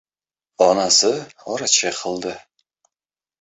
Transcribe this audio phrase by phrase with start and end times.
[0.67, 1.11] Onasi
[1.57, 2.35] oracha qildi.